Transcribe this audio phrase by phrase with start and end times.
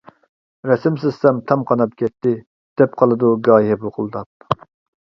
[0.69, 2.35] رەسىم سىزسام تام قاناپ كەتتى،
[2.83, 4.61] دەپ قالىدۇ گاھى بۇقۇلداپ.